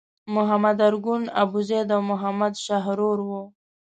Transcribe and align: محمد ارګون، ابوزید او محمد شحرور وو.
محمد 0.35 0.77
ارګون، 0.87 1.23
ابوزید 1.41 1.87
او 1.95 2.01
محمد 2.11 2.53
شحرور 2.65 3.17
وو. 3.27 3.41